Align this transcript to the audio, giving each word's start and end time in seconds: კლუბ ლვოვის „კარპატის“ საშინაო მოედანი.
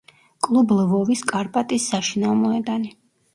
კლუბ 0.45 0.71
ლვოვის 0.79 1.21
„კარპატის“ 1.33 1.85
საშინაო 1.93 2.39
მოედანი. 2.41 2.93